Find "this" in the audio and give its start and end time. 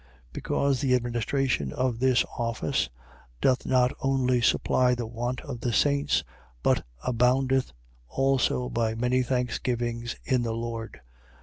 1.99-2.25